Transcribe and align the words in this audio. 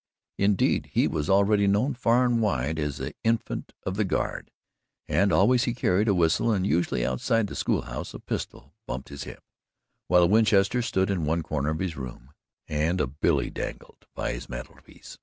Indeed 0.39 0.89
he 0.93 1.07
was 1.07 1.29
already 1.29 1.67
known 1.67 1.93
far 1.93 2.25
and 2.25 2.41
wide 2.41 2.79
as 2.79 2.97
the 2.97 3.13
Infant 3.23 3.71
of 3.83 3.97
the 3.97 4.03
Guard, 4.03 4.49
and 5.07 5.31
always 5.31 5.65
he 5.65 5.75
carried 5.75 6.07
a 6.07 6.15
whistle 6.15 6.51
and 6.51 6.65
usually, 6.65 7.05
outside 7.05 7.45
the 7.45 7.53
school 7.55 7.83
house, 7.83 8.15
a 8.15 8.19
pistol 8.19 8.73
bumped 8.87 9.09
his 9.09 9.25
hip, 9.25 9.43
while 10.07 10.23
a 10.23 10.25
Winchester 10.25 10.81
stood 10.81 11.11
in 11.11 11.25
one 11.25 11.43
corner 11.43 11.69
of 11.69 11.77
his 11.77 11.95
room 11.97 12.31
and 12.67 12.99
a 12.99 13.05
billy 13.05 13.51
dangled 13.51 14.07
by 14.15 14.31
his 14.33 14.49
mantel 14.49 14.79
piece. 14.83 15.19